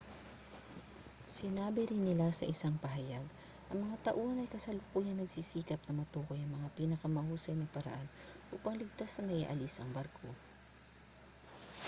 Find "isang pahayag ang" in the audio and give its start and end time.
2.53-3.77